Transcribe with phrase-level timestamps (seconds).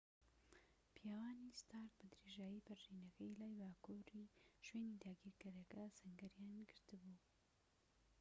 [0.95, 4.31] پیاوانی ستارک بە درێژایی پەرژینەکەی لای باکووری
[4.65, 7.15] شوێنی داگیرکەرەکە سەنگەریان گرت بوو